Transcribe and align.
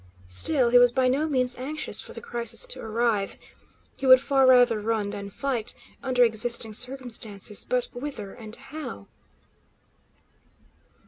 Still, 0.29 0.71
he 0.71 0.79
was 0.79 0.91
by 0.91 1.07
no 1.07 1.27
means 1.27 1.55
anxious 1.59 2.01
for 2.01 2.11
the 2.13 2.21
crisis 2.21 2.65
to 2.65 2.81
arrive. 2.81 3.37
He 3.99 4.07
would 4.07 4.19
far 4.19 4.47
rather 4.47 4.79
run 4.79 5.11
than 5.11 5.29
fight, 5.29 5.75
under 6.01 6.23
existing 6.23 6.73
circumstances; 6.73 7.63
but 7.63 7.85
whither, 7.93 8.33
and 8.33 8.55
how? 8.55 9.05